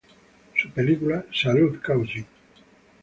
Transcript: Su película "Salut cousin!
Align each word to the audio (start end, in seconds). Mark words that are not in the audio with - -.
Su 0.59 0.71
película 0.71 1.25
"Salut 1.31 1.79
cousin! 1.83 2.25